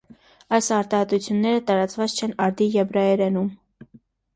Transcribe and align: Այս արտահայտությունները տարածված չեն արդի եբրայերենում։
Այս 0.57 0.69
արտահայտությունները 0.77 1.61
տարածված 1.69 2.19
չեն 2.19 2.37
արդի 2.49 2.71
եբրայերենում։ 2.81 3.57